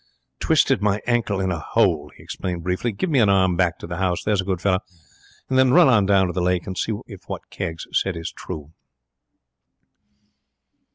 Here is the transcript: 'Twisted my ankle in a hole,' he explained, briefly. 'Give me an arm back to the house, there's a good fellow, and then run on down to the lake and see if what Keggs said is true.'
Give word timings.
'Twisted 0.39 0.81
my 0.81 0.99
ankle 1.05 1.39
in 1.39 1.51
a 1.51 1.59
hole,' 1.59 2.09
he 2.17 2.23
explained, 2.23 2.63
briefly. 2.63 2.91
'Give 2.91 3.07
me 3.11 3.19
an 3.19 3.29
arm 3.29 3.55
back 3.55 3.77
to 3.77 3.85
the 3.85 3.97
house, 3.97 4.23
there's 4.23 4.41
a 4.41 4.43
good 4.43 4.59
fellow, 4.59 4.79
and 5.47 5.59
then 5.59 5.73
run 5.73 5.87
on 5.89 6.07
down 6.07 6.25
to 6.25 6.33
the 6.33 6.41
lake 6.41 6.65
and 6.65 6.75
see 6.75 6.93
if 7.05 7.25
what 7.27 7.51
Keggs 7.51 7.85
said 7.91 8.17
is 8.17 8.31
true.' 8.31 8.71